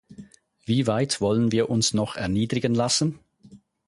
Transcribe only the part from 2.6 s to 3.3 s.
lassen?